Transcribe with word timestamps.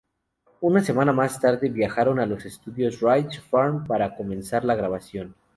Una 0.61 0.81
semana 0.81 1.11
más 1.13 1.39
tarde 1.39 1.69
viajaron 1.69 2.19
a 2.19 2.25
los 2.25 2.43
estudios 2.45 3.01
Ridge 3.01 3.39
Farm 3.39 3.85
para 3.85 4.15
comenzar 4.15 4.65
la 4.65 4.73
grabación. 4.73 5.35